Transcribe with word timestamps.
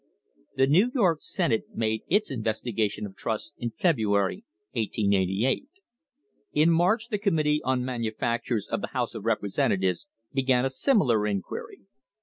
* 0.29 0.55
The 0.57 0.65
New 0.65 0.89
York 0.95 1.21
Senate 1.21 1.65
made 1.75 2.01
its 2.09 2.31
investigation 2.31 3.05
of 3.05 3.15
trusts 3.15 3.53
in 3.59 3.69
February, 3.69 4.43
1888. 4.71 5.67
In 6.53 6.71
March 6.71 7.09
the 7.09 7.19
Committee 7.19 7.61
on 7.63 7.85
Manufactures 7.85 8.67
of 8.67 8.81
the 8.81 8.87
House 8.97 9.13
of 9.13 9.25
Representatives 9.25 10.07
began 10.33 10.65
a 10.65 10.71
similar 10.71 11.27
inquiry. 11.27 11.81